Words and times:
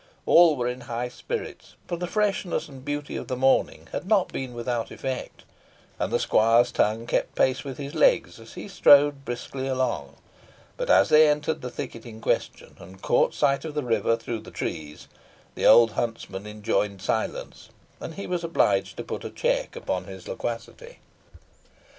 All 0.25 0.55
were 0.55 0.67
in 0.67 0.81
high 0.89 1.09
spirits, 1.09 1.75
for 1.87 1.95
the 1.95 2.07
freshness 2.07 2.67
and 2.67 2.83
beauty 2.83 3.15
of 3.17 3.27
the 3.27 3.35
morning 3.35 3.87
had 3.91 4.07
not 4.07 4.33
been 4.33 4.55
without 4.55 4.89
effect, 4.89 5.43
and 5.99 6.11
the 6.11 6.17
squire's 6.17 6.71
tongue 6.71 7.05
kept 7.05 7.35
pace 7.35 7.63
with 7.63 7.77
his 7.77 7.93
legs 7.93 8.39
as 8.39 8.55
he 8.55 8.67
strode 8.67 9.23
briskly 9.25 9.67
along; 9.67 10.15
but 10.75 10.89
as 10.89 11.09
they 11.09 11.29
entered 11.29 11.61
the 11.61 11.69
thicket 11.69 12.03
in 12.03 12.19
question, 12.19 12.75
and 12.79 13.03
caught 13.03 13.35
sight 13.35 13.63
of 13.63 13.75
the 13.75 13.83
river 13.83 14.17
through 14.17 14.39
the 14.39 14.49
trees, 14.49 15.07
the 15.53 15.67
old 15.67 15.91
huntsman 15.91 16.47
enjoined 16.47 16.99
silence, 17.03 17.69
and 17.99 18.15
he 18.15 18.25
was 18.25 18.43
obliged 18.43 18.97
to 18.97 19.03
put 19.03 19.23
a 19.23 19.29
check 19.29 19.75
upon 19.75 20.05
his 20.05 20.27
loquacity. 20.27 20.97